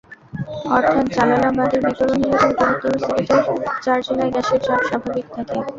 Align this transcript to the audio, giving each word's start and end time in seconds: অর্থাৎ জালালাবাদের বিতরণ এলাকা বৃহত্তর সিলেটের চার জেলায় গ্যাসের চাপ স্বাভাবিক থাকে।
অর্থাৎ 0.75 1.05
জালালাবাদের 1.15 1.79
বিতরণ 1.85 2.19
এলাকা 2.27 2.47
বৃহত্তর 2.51 2.93
সিলেটের 3.01 3.41
চার 3.83 3.99
জেলায় 4.05 4.31
গ্যাসের 4.33 4.59
চাপ 4.65 4.81
স্বাভাবিক 4.89 5.25
থাকে। 5.35 5.57